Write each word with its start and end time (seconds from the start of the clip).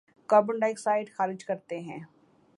carbon 0.29 0.59
ڈائی 0.59 0.71
oxide 0.71 1.09
خارج 1.15 1.43
کرتے 1.45 1.79
ہیں 1.79 1.99